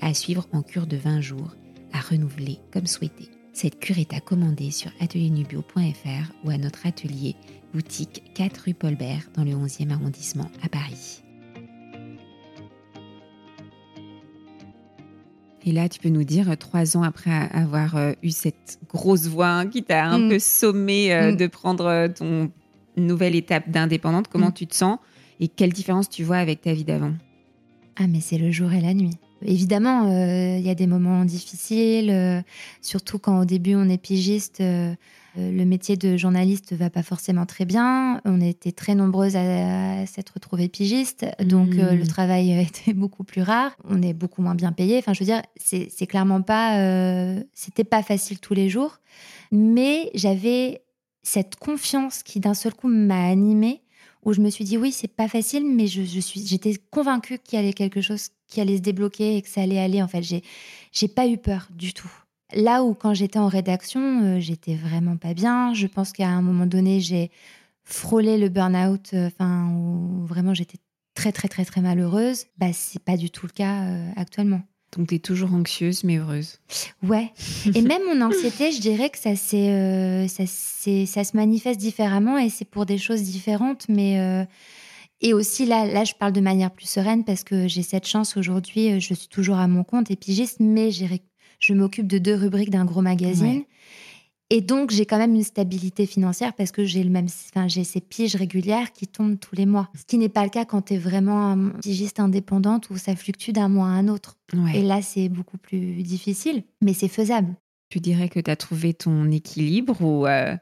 [0.00, 1.56] à suivre en cure de 20 jours,
[1.92, 3.28] à renouveler comme souhaité.
[3.52, 7.34] Cette cure est à commander sur ateliernubio.fr ou à notre atelier
[7.74, 11.22] boutique 4 rue Paul Bert dans le 11e arrondissement à Paris.
[15.64, 19.50] Et là, tu peux nous dire, trois ans après avoir euh, eu cette grosse voix
[19.50, 20.28] hein, qui t'a un mm.
[20.30, 21.36] peu sommé euh, mm.
[21.36, 22.50] de prendre euh, ton
[22.96, 24.54] nouvelle étape d'indépendante, comment mm.
[24.54, 24.98] tu te sens
[25.40, 27.12] et quelle différence tu vois avec ta vie d'avant?
[27.96, 29.16] Ah, mais c'est le jour et la nuit.
[29.44, 32.40] Évidemment, euh, il y a des moments difficiles, euh,
[32.82, 34.60] surtout quand au début on est pigiste.
[34.60, 34.94] Euh,
[35.36, 38.20] le métier de journaliste va pas forcément très bien.
[38.24, 42.06] On était très nombreuses à, s'être retrouvées pigistes, donc le mmh.
[42.08, 43.76] travail était beaucoup plus rare.
[43.84, 44.98] On est beaucoup moins bien payé.
[44.98, 48.98] Enfin, je veux dire, c'est clairement pas, c'était pas facile tous les jours,
[49.52, 50.82] mais j'avais
[51.22, 53.82] cette confiance qui d'un seul coup m'a animée
[54.24, 57.58] où je me suis dit oui, c'est pas facile, mais je, suis, j'étais convaincue qu'il
[57.58, 60.02] y avait quelque chose qui allait se débloquer et que ça allait aller.
[60.02, 60.42] En fait, j'ai,
[60.92, 62.10] j'ai pas eu peur du tout.
[62.54, 65.74] Là où quand j'étais en rédaction, euh, j'étais vraiment pas bien.
[65.74, 67.30] Je pense qu'à un moment donné, j'ai
[67.84, 69.70] frôlé le burn-out, euh, enfin,
[70.24, 70.78] vraiment j'étais
[71.14, 72.46] très très très très malheureuse.
[72.56, 74.62] Bah, c'est pas du tout le cas euh, actuellement.
[74.96, 76.58] Donc, tu es toujours anxieuse, mais heureuse.
[77.02, 77.30] Ouais.
[77.74, 82.48] Et même mon anxiété, je dirais que ça, euh, ça, ça se manifeste différemment et
[82.48, 83.86] c'est pour des choses différentes.
[83.88, 84.20] Mais.
[84.20, 84.44] Euh,
[85.20, 88.36] et aussi, là, là, je parle de manière plus sereine parce que j'ai cette chance
[88.36, 88.92] aujourd'hui.
[88.92, 92.84] Euh, je suis toujours à mon compte épigiste, mais je m'occupe de deux rubriques d'un
[92.84, 93.64] gros magazine.
[94.50, 97.84] Et donc, j'ai quand même une stabilité financière parce que j'ai le même, enfin, j'ai
[97.84, 99.90] ces piges régulières qui tombent tous les mois.
[99.94, 103.14] Ce qui n'est pas le cas quand tu es vraiment un pigiste indépendante où ça
[103.14, 104.38] fluctue d'un mois à un autre.
[104.74, 107.54] Et là, c'est beaucoup plus difficile, mais c'est faisable.
[107.90, 110.56] Tu dirais que tu as trouvé ton équilibre ou euh,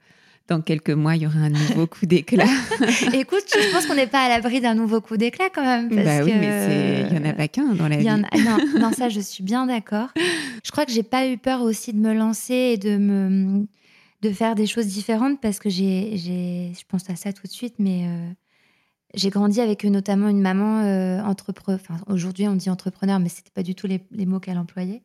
[0.49, 2.45] dans quelques mois, il y aura un nouveau coup d'éclat
[3.13, 5.89] Écoute, je pense qu'on n'est pas à l'abri d'un nouveau coup d'éclat quand même.
[5.89, 8.05] bah oui, mais il n'y en a pas qu'un dans la vie.
[8.07, 10.09] non, non, ça, je suis bien d'accord.
[10.65, 13.67] Je crois que j'ai pas eu peur aussi de me lancer et de me
[14.23, 17.75] de faire des choses différentes parce que j'ai, je pense à ça tout de suite,
[17.79, 18.31] mais euh,
[19.17, 21.81] J'ai grandi avec notamment une maman euh, entrepreneur.
[21.83, 25.03] Enfin, aujourd'hui, on dit entrepreneur, mais c'était pas du tout les, les mots qu'elle employait.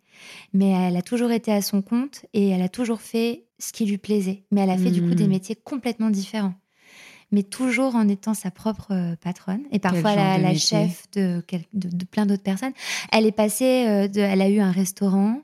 [0.53, 3.85] Mais elle a toujours été à son compte et elle a toujours fait ce qui
[3.85, 4.43] lui plaisait.
[4.51, 5.31] Mais elle a fait du coup des Hmm.
[5.31, 6.53] métiers complètement différents.
[7.31, 11.87] Mais toujours en étant sa propre euh, patronne et parfois la, chef de, quel- de,
[11.87, 12.73] de plein d'autres personnes.
[13.13, 15.39] Elle est passée, euh, de, elle a eu un restaurant,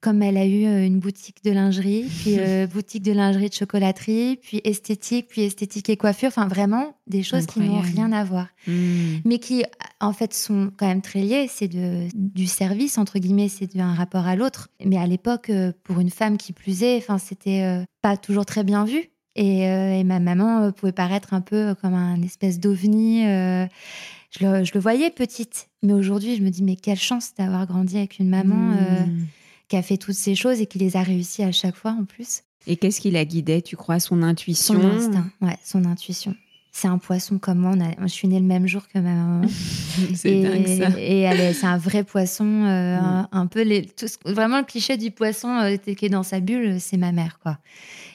[0.00, 3.54] comme elle a eu euh, une boutique de lingerie, puis euh, boutique de lingerie de
[3.54, 6.28] chocolaterie, puis esthétique, puis esthétique et coiffure.
[6.28, 9.20] Enfin, vraiment des choses qui n'ont rien à voir Hmm.
[9.24, 9.64] mais qui
[10.00, 11.46] en fait sont quand même très liées.
[11.48, 14.68] C'est du service entre guillemets, c'est un rapport à l'autre.
[14.84, 18.44] Mais à l'époque, euh, pour une femme qui plus est, enfin c'était euh, pas toujours
[18.44, 19.10] très bien vu.
[19.34, 23.22] Et, euh, et ma maman pouvait paraître un peu comme un espèce d'ovni.
[23.22, 23.66] je,
[24.42, 27.96] le, je le voyais petite, mais aujourd'hui je me dis mais quelle chance d'avoir grandi
[27.96, 29.24] avec une maman Hmm.
[29.70, 32.04] Qui a fait toutes ces choses et qui les a réussies à chaque fois en
[32.04, 32.42] plus.
[32.66, 34.00] Et qu'est-ce qui la guidait Tu crois?
[34.00, 34.74] Son intuition?
[34.74, 36.34] Son instinct, ouais, son intuition.
[36.72, 37.72] C'est un poisson comme moi.
[37.74, 39.46] on a- je suis née le même jour que ma maman.
[40.14, 40.90] C'est et, dingue ça.
[41.00, 44.64] et est- c'est un vrai poisson, euh, un, un peu les, tout ce- vraiment le
[44.64, 47.58] cliché du poisson euh, qui est dans sa bulle, c'est ma mère, quoi.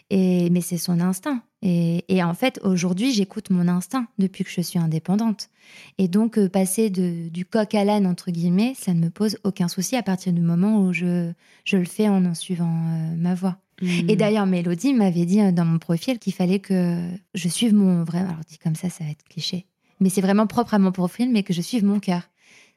[0.10, 1.42] Et mais c'est son instinct.
[1.68, 5.50] Et, et en fait, aujourd'hui, j'écoute mon instinct depuis que je suis indépendante.
[5.98, 9.40] Et donc, euh, passer de, du coq à l'âne entre guillemets, ça ne me pose
[9.44, 11.32] aucun souci à partir du moment où je,
[11.64, 13.58] je le fais en en suivant euh, ma voix.
[13.82, 14.08] Hmm.
[14.08, 17.00] Et d'ailleurs, Mélodie m'avait dit euh, dans mon profil qu'il fallait que
[17.34, 18.20] je suive mon vrai.
[18.20, 19.66] Alors, dit comme ça, ça va être cliché.
[20.00, 22.30] Mais c'est vraiment propre à mon profil, mais que je suive mon cœur.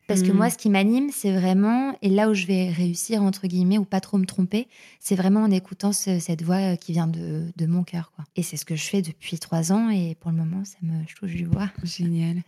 [0.08, 0.36] Parce que Mm.
[0.36, 3.84] moi, ce qui m'anime, c'est vraiment, et là où je vais réussir, entre guillemets, ou
[3.84, 4.66] pas trop me tromper,
[4.98, 8.10] c'est vraiment en écoutant ce- cette voix euh, qui vient de, de mon cœur.
[8.16, 8.24] Quoi.
[8.34, 10.92] Et c'est ce que je fais depuis trois ans, et pour le moment, ça me
[11.06, 11.70] je touche du bois.
[11.84, 12.42] Génial.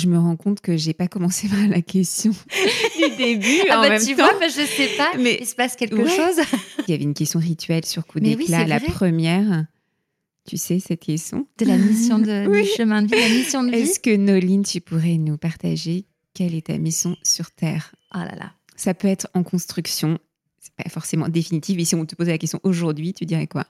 [0.00, 3.62] Je me rends compte que j'ai pas commencé par la question du début.
[3.68, 5.74] Ah en bah même tu temps, vois, bah, je sais pas, Mais- il se passe
[5.74, 6.08] quelque Ouais.
[6.16, 6.36] chose.
[6.86, 8.88] il y avait une question rituelle sur coup oui, d'éclat, c'est la vrai.
[8.88, 9.66] première.
[10.48, 11.48] Tu sais cette question?
[11.58, 12.62] De la mission de, Oui.
[12.62, 13.78] du chemin de vie, la mission de vie?
[13.78, 16.04] Est-ce que Noline, tu pourrais nous partager
[16.36, 17.94] quelle est ta mission sur Terre?
[18.14, 18.52] Oh là là.
[18.76, 20.18] Ça peut être en construction,
[20.58, 21.78] c'est pas forcément définitif.
[21.78, 23.64] Et si on te posait la question aujourd'hui, tu dirais quoi?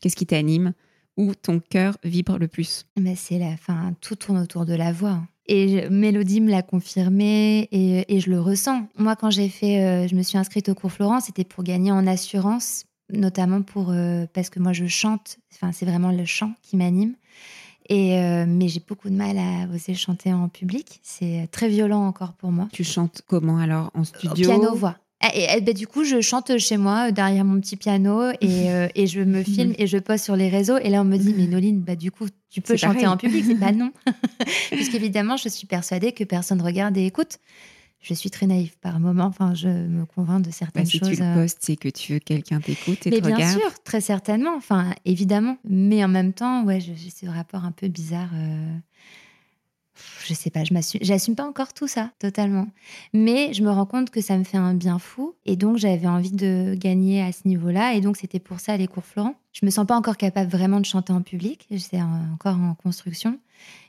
[0.00, 0.74] Qu'est-ce qui t'anime
[1.16, 2.84] Où ton cœur vibre le plus?
[2.98, 5.22] Mais c'est la fin, tout tourne autour de la voix.
[5.46, 8.86] Et Mélodie me l'a confirmé et, et je le ressens.
[8.98, 11.90] Moi, quand j'ai fait, euh, je me suis inscrite au cours Florent, c'était pour gagner
[11.90, 15.38] en assurance, notamment pour euh, parce que moi je chante.
[15.54, 17.14] Enfin, c'est vraiment le chant qui m'anime.
[17.90, 21.00] Et euh, mais j'ai beaucoup de mal à oser chanter en public.
[21.02, 22.68] C'est très violent encore pour moi.
[22.72, 24.48] Tu chantes comment alors En Au studio?
[24.48, 24.96] piano voix.
[25.34, 28.34] Et, et, ben, du coup, je chante chez moi euh, derrière mon petit piano et,
[28.70, 30.78] euh, et je me filme et je poste sur les réseaux.
[30.78, 33.06] Et là, on me dit, mais Noline, bah, du coup, tu peux chanter pareil.
[33.08, 33.44] en public?
[33.44, 33.90] C'est bah non.
[34.70, 37.38] Puisqu'évidemment, je suis persuadée que personne regarde et écoute.
[38.00, 39.24] Je suis très naïve par moment.
[39.24, 41.10] Enfin, je me convainc de Bah, certaines Si choses.
[41.10, 43.34] tu le euh, postes, c'est que tu veux que quelqu'un t'écoute et mais te bien
[43.34, 43.60] regarde.
[43.60, 44.54] sûr, très certainement.
[44.56, 45.58] Enfin, évidemment.
[45.68, 48.30] Mais en même temps, ouais, j'ai ce rapport un peu bizarre.
[48.34, 48.76] euh,
[50.26, 52.68] Je sais pas, je m'assume, j'assume pas encore tout ça totalement.
[53.12, 55.34] Mais je me rends compte que ça me fait un bien fou.
[55.44, 57.94] Et donc, j'avais envie de gagner à ce niveau-là.
[57.94, 59.34] Et donc, c'était pour ça les cours Florent.
[59.52, 61.66] Je me sens pas encore capable vraiment de chanter en public.
[61.78, 63.38] C'est en- encore en construction.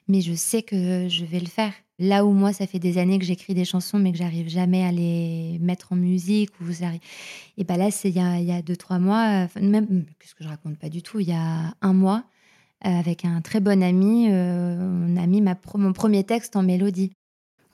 [0.07, 1.73] Mais je sais que je vais le faire.
[1.99, 4.83] Là où moi, ça fait des années que j'écris des chansons, mais que j'arrive jamais
[4.83, 6.65] à les mettre en musique ou
[7.57, 10.47] et ben là, c'est il y a, y a deux, trois mois, même, puisque je
[10.47, 12.23] raconte pas du tout, il y a un mois,
[12.82, 16.63] avec un très bon ami, euh, on a mis ma pro- mon premier texte en
[16.63, 17.12] mélodie.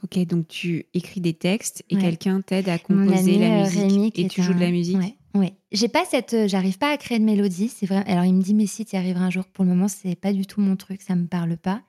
[0.04, 2.02] Ok, donc tu écris des textes et Ouais.
[2.02, 4.98] quelqu'un t'aide à composer la euh, musique Rémi, et tu joues de la musique?
[5.34, 5.54] Ouais.
[5.72, 7.67] J'ai pas cette, euh, j'arrive pas à créer de mélodie.
[7.67, 8.04] C'est vrai.
[8.08, 9.46] Alors il me dit mais si tu y arriveras un jour.
[9.46, 11.82] Pour le moment, c'est pas du tout mon truc, ça me parle pas.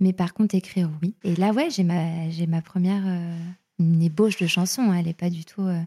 [0.00, 1.14] Mais par contre, écrire, oui.
[1.24, 3.36] Et là, ouais, j'ai ma, j'ai ma première euh,
[3.78, 4.92] une ébauche de chanson.
[4.92, 5.62] Elle est pas du tout.
[5.62, 5.80] euh,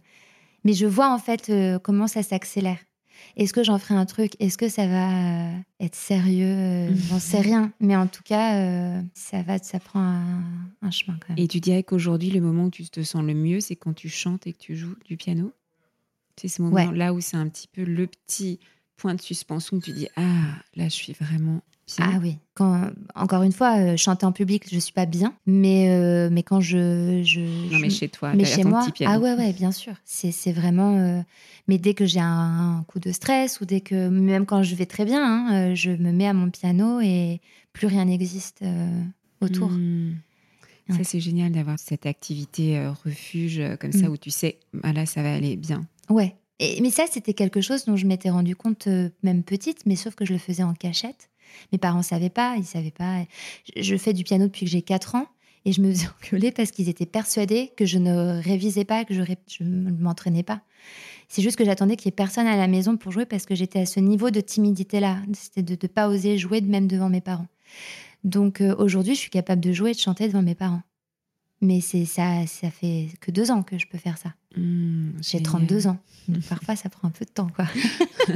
[0.63, 2.79] Mais je vois en fait euh, comment ça s'accélère.
[3.35, 4.33] Est-ce que j'en ferai un truc?
[4.39, 5.09] Est-ce que ça va
[5.51, 6.45] euh, être sérieux?
[6.47, 7.71] Euh, J'en sais rien.
[7.79, 10.43] Mais en tout cas, euh, ça va, ça prend un,
[10.81, 11.43] un chemin quand même.
[11.43, 14.09] Et tu dirais qu'aujourd'hui, le moment où tu te sens le mieux, c'est quand tu
[14.09, 15.51] chantes et que tu joues du piano?
[16.39, 18.59] C'est ce moment-là où c'est un petit peu le petit
[18.95, 21.61] point de suspension où tu dis Ah, là, je suis vraiment.
[21.99, 22.37] Ah oui.
[22.53, 25.33] Quand, encore une fois, euh, chanter en public, je suis pas bien.
[25.45, 27.21] Mais, euh, mais quand je.
[27.23, 29.13] je non, je- mais chez toi, mais chez ton moi, petit piano.
[29.15, 29.93] ah ouais, ouais, bien sûr.
[30.05, 30.97] C'est vraiment.
[30.97, 31.21] euh,
[31.67, 34.09] mais dès que j'ai un, coup de stress ou dès que.
[34.09, 37.39] Même quand je vais très bien, hein, euh, je me mets à mon piano et
[37.73, 38.63] plus rien n'existe
[39.41, 39.69] autour.
[39.69, 40.15] Hmm.
[40.89, 44.11] Ça, c'est génial d'avoir cette activité refuge comme ça Mm.
[44.11, 45.85] où tu sais, ah, là, ça va aller bien.
[46.09, 46.35] Ouais.
[46.59, 48.87] Et, mais ça, c'était quelque chose dont je m'étais rendu compte
[49.21, 51.29] même petite, mais sauf que je le faisais en cachette.
[51.71, 53.23] Mes parents savaient pas, ils savaient pas.
[53.75, 55.27] Je, fais du piano depuis que j'ai 4 ans
[55.65, 59.13] et je me faisais engueuler parce qu'ils étaient persuadés que je ne révisais pas, que
[59.13, 59.23] je
[59.63, 60.61] ne m'entraînais pas.
[61.27, 63.55] C'est juste que j'attendais qu'il y ait personne à la maison pour jouer parce que
[63.55, 65.17] j'étais à ce niveau de timidité-là.
[65.33, 67.47] C'était de ne pas oser jouer même devant mes parents.
[68.23, 70.81] Donc euh, aujourd'hui, je suis capable de jouer et de chanter devant mes parents.
[71.61, 74.33] Mais c'est ça, ça fait que deux ans que je peux faire ça.
[74.57, 75.43] Mmh, J'ai génial.
[75.43, 75.97] 32 ans.
[76.27, 77.65] Donc parfois, ça prend un peu de temps, quoi.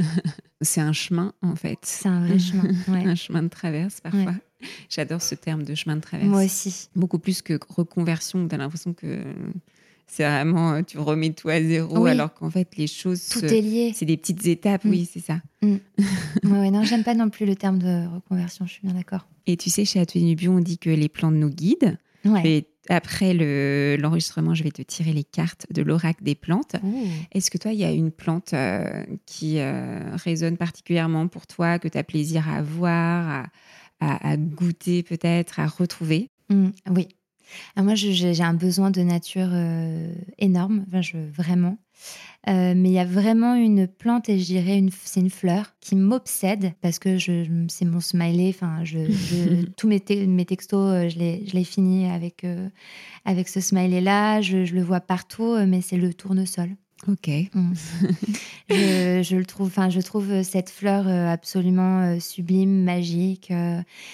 [0.60, 1.78] C'est un chemin, en fait.
[1.82, 2.64] C'est un vrai chemin.
[2.88, 3.04] ouais.
[3.06, 4.34] Un chemin de traverse, parfois.
[4.88, 6.28] J'adore ce terme de chemin de traverse.
[6.30, 6.88] Moi aussi.
[6.94, 9.24] Beaucoup plus que reconversion, tu as l'impression que
[10.06, 12.10] c'est vraiment, euh, tu remets tout à zéro, Oui.
[12.10, 13.92] alors qu'en fait, les choses, Tout se- est lié.
[13.94, 14.90] c'est des petites étapes, Mm.
[14.90, 15.40] oui, c'est ça.
[15.62, 15.78] Ouais,
[16.44, 18.66] ouais, non, j'aime pas non plus le terme de reconversion.
[18.66, 19.26] Je suis bien d'accord.
[19.46, 21.96] Et tu sais, chez Atelier Nubio, on dit que les plantes nous guident.
[22.24, 22.42] Ouais.
[22.88, 26.76] Après le- l'enregistrement, je vais te tirer les cartes de l'oracle des plantes.
[27.32, 31.78] Est-ce que toi, il y a une plante euh, qui euh, résonne particulièrement pour toi,
[31.78, 33.46] que tu as plaisir à voir,
[34.00, 36.26] à, à- à goûter peut-être, à retrouver?
[36.50, 37.08] Mm, oui.
[37.76, 41.78] Alors moi, je- j'ai j'ai un besoin de nature euh, énorme, enfin, je, vraiment.
[42.48, 45.74] Euh, mais il y a vraiment une plante, et je dirais, une, c'est une fleur
[45.80, 48.48] qui m'obsède parce que je, c'est mon smiley.
[48.48, 52.42] Enfin, je, je- tous mes, te- mes textos, euh, je les, je les finis avec,
[52.42, 52.68] euh,
[53.24, 54.40] avec ce smiley-là.
[54.40, 56.70] Je, je le vois partout, mais c'est le tournesol.
[57.06, 57.28] Ok.
[57.54, 57.72] Mm.
[58.70, 63.50] je, je le trouve, enfin, je trouve cette fleur absolument sublime, magique.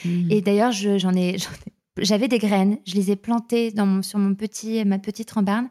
[0.05, 0.31] Mm.
[0.31, 3.87] et d'ailleurs, je- j'en ai, j'en ai- j'avais des graines, je les ai plantées dans
[3.87, 5.69] mon, sur mon petit, ma petite rambarne.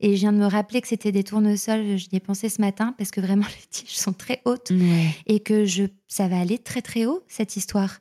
[0.00, 1.96] Et je viens de me rappeler que c'était des tournesols.
[1.96, 5.06] J'y ai pensé ce matin parce que vraiment les tiges sont très hautes Ouais.
[5.26, 7.98] et que je, ça va aller très très haut cette histoire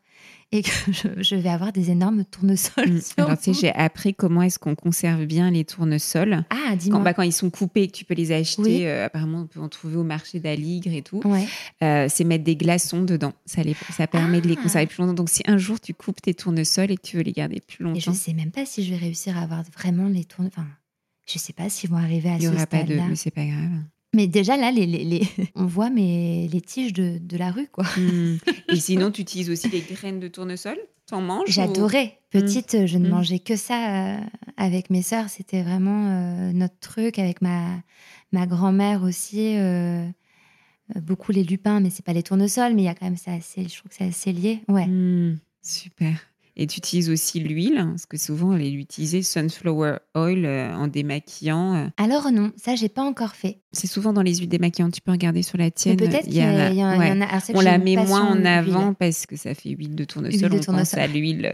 [0.52, 2.90] et que je, je vais avoir des énormes tournesols.
[2.90, 3.02] Mm.
[3.18, 6.46] Alors, tu sais, j'ai appris comment est-ce qu'on conserve bien les tournesols.
[6.50, 7.00] ah, Quand, dis-moi.
[7.02, 8.86] bah, quand ils sont coupés, que tu peux les acheter, Oui.
[8.86, 11.22] euh, apparemment, on peut en trouver au marché d'Aligre et tout.
[11.26, 11.46] Ouais.
[11.84, 13.34] Euh, c'est mettre des glaçons dedans.
[13.46, 14.64] Ça, les, ça permet de les Ah.
[14.64, 15.14] conserver plus longtemps.
[15.14, 17.84] Donc, si un jour tu coupes tes tournesols et que tu veux les garder plus
[17.84, 20.48] Et je longtemps, sais même pas si je vais réussir à avoir vraiment les tournes.
[20.48, 20.66] Enfin,
[21.30, 22.94] je sais pas s'ils vont arriver à il n'y ce aura pas de.
[22.94, 23.06] stade-là.
[23.10, 23.70] Mais c'est pas grave.
[24.18, 27.68] Mais déjà là, les, les, les- on voit mes, les tiges de, de la rue,
[27.72, 27.86] quoi.
[27.98, 28.38] Mm.
[28.70, 30.78] Et sinon, tu utilises aussi les graines de tournesol?
[31.06, 32.20] T'en manges ou- J'adorais.
[32.32, 33.12] Petite, euh, je ne Mm.
[33.12, 34.20] mangeais que ça euh,
[34.58, 35.30] avec mes sœurs.
[35.30, 37.82] C'était vraiment euh, notre truc avec ma,
[38.32, 39.56] ma grand-mère aussi.
[39.58, 40.06] euh,
[40.96, 43.34] beaucoup les lupins, mais c'est pas les tournesols, mais il y a quand même ça
[43.34, 43.64] assez.
[43.68, 44.62] Je trouve que c'est assez lié.
[44.70, 44.88] Ouais.
[45.62, 46.16] Super.
[46.60, 50.88] Et tu utilises aussi l'huile, parce que souvent, elle est utilisée sunflower oil euh, en
[50.88, 51.76] démaquillant.
[51.76, 51.88] euh.
[51.98, 53.60] Alors non, ça j'ai pas encore fait.
[53.72, 54.94] C'est souvent dans les huiles démaquillantes.
[54.94, 55.98] Tu peux regarder sur la tienne.
[55.98, 57.40] peut-être il qu'il y, en a- y en a.
[57.54, 60.52] On la met moins en avant parce que ça fait huile de tournesol.
[60.52, 61.54] Huile de on pense à l'huile,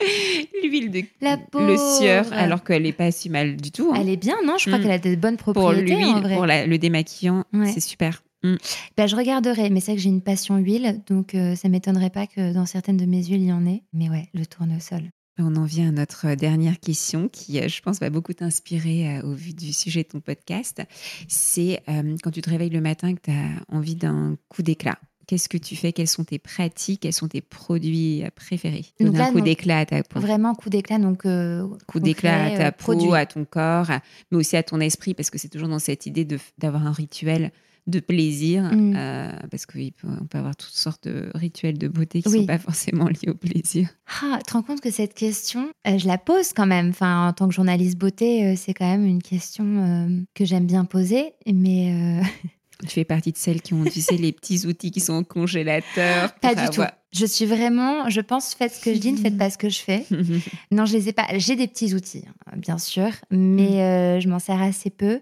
[0.64, 3.92] l'huile de La le sieur, alors qu'elle n'est pas si mal du tout.
[3.94, 3.98] hein.
[4.00, 4.54] Elle est bien, non?
[4.58, 4.82] Je crois Mm.
[4.82, 7.70] qu'elle a de bonnes Pour propriétés en l'huile, pour la- le démaquillant, Ouais.
[7.72, 8.22] c'est super.
[8.42, 8.56] Mm.
[8.96, 12.26] Ben, je regarderai, mais c'est que j'ai une passion huile, donc euh, ça m'étonnerait pas
[12.26, 13.82] que dans certaines de mes huiles, il y en ait.
[13.92, 15.02] Mais ouais, le tournesol.
[15.38, 19.18] On en vient à notre euh, dernière question qui, euh, je pense, va beaucoup t'inspirer
[19.18, 20.82] euh, au vu du sujet de ton podcast.
[21.28, 24.62] C'est euh, quand tu te réveilles le matin et que tu as envie d'un coup
[24.62, 24.98] d'éclat.
[25.26, 25.92] Qu'est-ce que tu fais?
[25.92, 27.02] Quelles sont tes pratiques?
[27.02, 28.84] Quels sont tes produits préférés?
[28.98, 30.18] Donc Donne un coup d'éclat à ta peau.
[30.18, 33.14] Vraiment coup d'éclat, donc euh, coup d'éclat à ta peau, produit.
[33.14, 33.90] à ton corps,
[34.30, 36.92] mais aussi à ton esprit, parce que c'est toujours dans cette idée de- d'avoir un
[36.92, 37.52] rituel
[37.86, 38.94] de plaisir, Mm.
[38.96, 42.40] euh, parce qu'on peut avoir toutes sortes de rituels de beauté qui ne Oui.
[42.40, 43.88] sont pas forcément liés au plaisir.
[44.22, 46.90] Ah, tu te rends compte que cette question, euh, je la pose quand même.
[46.90, 50.84] Enfin, en tant que journaliste beauté, euh, c'est quand même une question que j'aime bien
[50.84, 51.32] poser.
[51.52, 52.20] Mais
[52.82, 55.22] Tu fais partie de celles qui ont, tu sais, les petits outils qui sont au
[55.24, 56.32] congélateur.
[56.40, 56.80] pas du tout.
[57.12, 59.68] Je suis vraiment, je pense, faites ce que je dis, ne faites pas ce que
[59.68, 60.06] je fais.
[60.72, 61.26] Non, je les ai pas.
[61.36, 65.20] J'ai des petits outils, hein, bien sûr, mais euh, je m'en sers assez peu.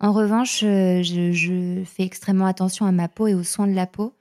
[0.00, 3.74] En revanche, euh, je, je fais extrêmement attention à ma peau et aux soins de
[3.74, 4.14] la peau.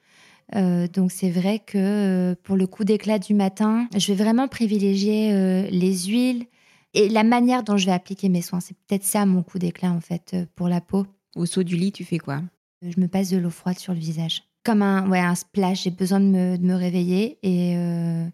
[0.55, 4.47] Euh, donc c'est vrai que euh, pour le coup d'éclat du matin, je vais vraiment
[4.47, 6.45] privilégier euh, les huiles
[6.93, 8.59] et la manière dont je vais appliquer mes soins.
[8.59, 11.07] C'est peut-être ça mon coup d'éclat en fait pour la peau.
[11.35, 12.41] Au saut du lit, tu fais quoi?
[12.83, 14.43] Je me passe de l'eau froide sur le visage.
[14.63, 18.25] Comme un, ouais, un splash, j'ai besoin de me, de me réveiller et euh,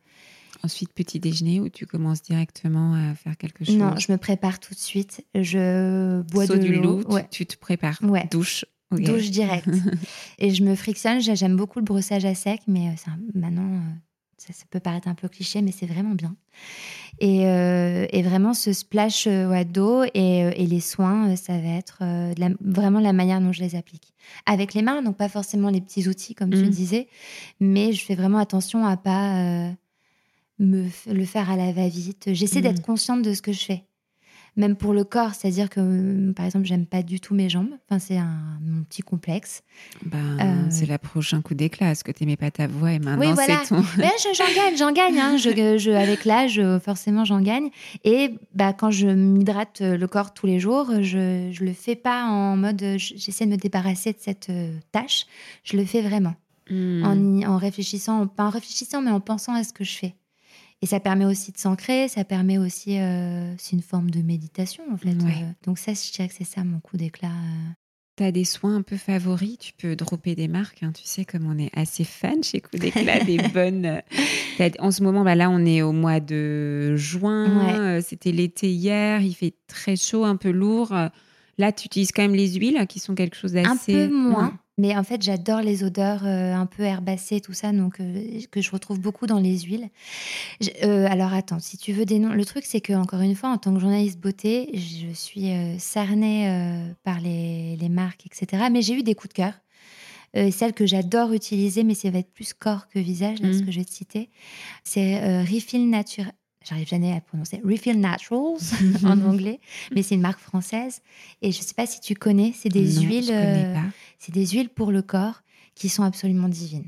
[0.63, 3.77] Ensuite, petit déjeuner où tu commences directement à faire quelque chose.
[3.77, 5.23] non, je me prépare tout de suite.
[5.33, 7.03] Je bois Saut de du l'eau.
[7.03, 7.27] tu- Ouais.
[7.31, 7.97] tu, te prépares.
[8.03, 8.27] Ouais.
[8.31, 8.65] Douche.
[8.91, 9.67] douche directe.
[10.39, 11.21] et je me frictionne.
[11.21, 13.79] J'ai- J'aime beaucoup le brossage à sec, mais euh, c'est un- maintenant, euh,
[14.37, 16.35] ça, ça peut paraître un peu cliché, mais c'est vraiment bien.
[17.19, 21.35] Et, euh, et vraiment, ce splash euh, ouais, d'eau et, euh, et les soins, euh,
[21.35, 24.13] ça va être euh, de la- vraiment la manière dont je les applique.
[24.45, 26.69] Avec les mains, donc pas forcément les petits outils, comme tu Mhm.
[26.69, 27.07] disais,
[27.59, 29.71] mais je fais vraiment attention à pas euh,
[30.59, 32.29] me le faire à la va-vite.
[32.33, 33.83] J'essaie d'être consciente de ce que je fais
[34.55, 37.69] même pour le corps, c'est-à-dire que, euh, par exemple, j'aime pas du tout mes jambes.
[37.87, 39.61] Enfin, c'est un mon petit complexe.
[40.03, 41.87] Ben, Euh, C'est le prochain coup d'éclat.
[41.87, 43.61] Parce que tu n'aimais pas ta voix et maintenant, Oui, voilà.
[43.63, 43.81] c'est ton.
[43.97, 45.17] Mais je- j'en gagne, j'en gagne.
[45.17, 45.37] hein.
[45.37, 47.69] Je, je- avec l'âge, euh, forcément, j'en gagne.
[48.03, 51.95] Et bah, quand je m'hydrate euh, le corps tous les jours, je je le fais
[51.95, 55.25] pas en mode euh, j'essaie de me débarrasser de cette euh, tâche.
[55.63, 56.33] Je le fais vraiment
[56.71, 57.03] Hmm.
[57.45, 60.13] en, en réfléchissant, pas en réfléchissant, mais en pensant à ce que je fais.
[60.81, 64.83] Et ça permet aussi de s'ancrer, ça permet aussi, euh, c'est une forme de méditation
[64.91, 65.09] en fait.
[65.09, 65.51] Euh.
[65.65, 67.27] donc ça, je dirais que c'est ça mon coup d'éclat.
[67.27, 67.71] Euh.
[68.15, 70.91] Tu as des soins un peu favoris, tu peux dropper des marques, hein.
[70.93, 74.01] tu sais comme on est assez fan chez Coup d'éclat, des bonnes.
[74.79, 79.33] En ce moment, bah là on est au mois de juin, c'était l'été hier, il
[79.33, 80.93] fait très chaud, un peu lourd.
[81.57, 84.03] Là, tu utilises quand même les huiles qui sont quelque chose d'assez.
[84.03, 84.57] Un peu moins.
[84.79, 88.61] Mais en fait, j'adore les odeurs euh, un peu herbacées, tout ça, donc euh, que
[88.61, 89.89] je retrouve beaucoup dans les huiles.
[90.83, 93.49] Euh, alors attends, si tu veux des noms, le truc c'est que encore une fois,
[93.49, 98.63] en tant que journaliste beauté, je suis cernée par les, les, marques, etc.
[98.71, 99.53] Mais j'ai eu des coups de cœur.
[100.51, 103.65] celle que j'adore utiliser, mais ça va être plus corps que visage, là, ce mmh.
[103.65, 104.29] que je vais te citer,
[104.85, 106.31] c'est Refill Nature
[106.69, 108.59] j'arrive jamais à prononcer, Refill Naturals
[109.03, 109.59] en anglais,
[109.93, 111.01] mais c'est une marque française.
[111.41, 113.75] Et je ne sais pas si tu connais, c'est des huiles, euh,
[114.19, 115.41] c'est des huiles pour le corps
[115.75, 116.87] qui sont absolument divines.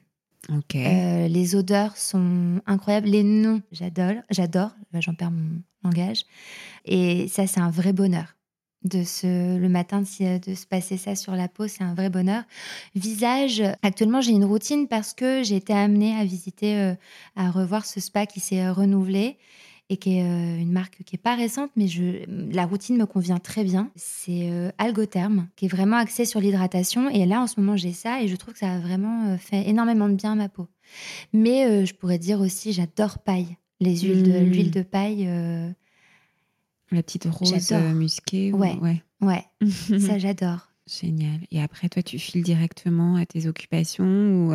[0.50, 0.76] Ok.
[0.76, 4.72] Euh, les odeurs sont incroyables, les noms, j'adore, j'adore.
[4.94, 6.26] J'en perds mon langage.
[6.86, 8.36] Et ça, c'est un vrai bonheur
[8.84, 12.10] de se le matin de, de, se passer ça sur la peau, c'est un vrai
[12.10, 12.44] bonheur.
[12.96, 16.96] Visage, actuellement j'ai une routine parce que j'ai été amenée à visiter, euh,
[17.36, 19.38] à revoir ce spa qui s'est renouvelé
[19.91, 22.23] et qui est euh, une marque qui est pas récente, mais je,
[22.54, 23.91] la routine me convient très bien.
[23.97, 27.10] C'est euh, Algotherm, qui est vraiment axé sur l'hydratation.
[27.10, 29.38] Et là, en ce moment, j'ai ça et je trouve que ça a vraiment euh,
[29.38, 30.69] fait énormément de bien à ma peau.
[31.34, 33.58] Mais je pourrais dire aussi, j'adore paille.
[33.82, 34.43] Les huiles de, mmh.
[34.43, 35.25] l'huile de paille.
[36.91, 38.54] la petite rose musquée.
[38.54, 39.04] Ouais, ouais.
[39.21, 39.43] ouais.
[39.99, 40.69] ça, j'adore.
[40.88, 41.39] Génial.
[41.51, 44.54] Et après, toi, tu files directement à tes occupations ou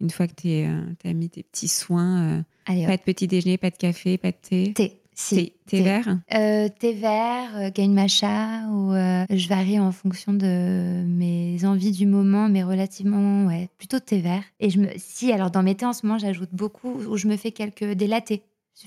[0.00, 3.76] une fois que tu as mis tes petits soins pas de petit déjeuner, pas de
[3.76, 5.02] café, pas de thé Thé.
[5.14, 10.32] Si, thé, vert euh, Thé vert, euh, gain matcha, ou euh, je varie en fonction
[10.32, 14.42] de mes envies du moment, mais relativement, ouais, plutôt thé vert.
[14.58, 17.28] Et je me, si, alors dans mes thés en ce moment, j'ajoute beaucoup, ou je
[17.28, 18.42] me fais quelques, des lattés.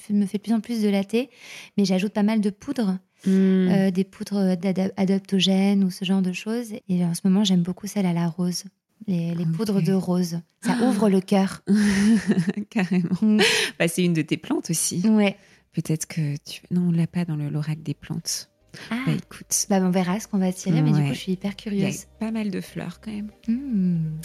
[0.07, 1.29] Je me fais de plus en plus de lattés,
[1.77, 2.97] mais j'ajoute pas mal de poudres.
[3.25, 3.89] Hmm.
[3.89, 4.55] des poudres
[4.97, 6.73] adaptogènes ou ce genre de choses.
[6.89, 8.65] Et en ce moment, j'aime beaucoup celle à la rose
[9.07, 10.39] les, poudres de rose.
[10.61, 10.83] Ça ah.
[10.83, 11.61] ouvre le cœur.
[12.69, 13.15] Carrément.
[13.21, 13.41] Mm.
[13.79, 15.01] Bah, c'est une de tes plantes aussi.
[15.07, 15.37] Ouais.
[15.73, 16.61] Peut-être que tu.
[16.71, 18.49] Non, on l'a pas dans le l'oracle des plantes.
[18.89, 19.03] Ah.
[19.05, 19.67] Bah, écoute.
[19.69, 22.01] Bah, on verra ce qu'on va tirer, mais du coup, je suis hyper curieuse.
[22.01, 23.29] Il pas mal de fleurs quand même.
[23.47, 24.17] Mm.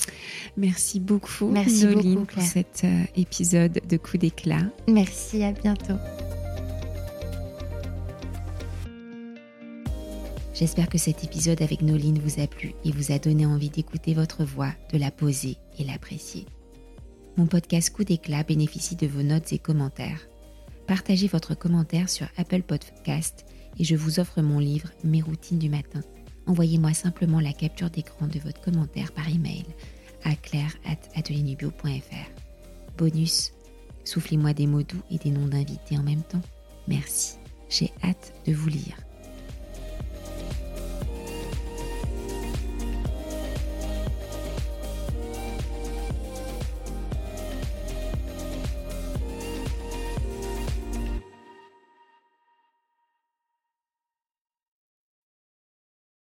[0.57, 4.63] Merci beaucoup, Merci beaucoup, pour cet euh, épisode de Coup d'éclat.
[4.89, 5.97] Merci, à bientôt.
[10.61, 14.13] J'espère que cet épisode avec Noline vous a plu et vous a donné envie d'écouter
[14.13, 16.45] votre voix, de la poser et l'apprécier.
[17.39, 20.21] Mon podcast Coup d'éclat bénéficie de vos notes et commentaires.
[20.87, 23.47] Partagez votre commentaire sur Apple Podcast
[23.79, 26.03] et je vous offre mon livre Mes routines du matin.
[26.47, 29.65] Envoyez-moi simplement la capture d'écran de votre commentaire par email
[30.25, 32.31] à claire.ateliernubio.fr.
[32.99, 33.55] Bonus,
[34.05, 36.43] soufflez-moi des mots doux et des noms d'invités en même temps.
[36.87, 37.37] Merci,
[37.71, 38.99] j'ai hâte de vous lire.